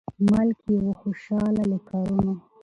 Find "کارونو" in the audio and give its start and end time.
1.89-2.33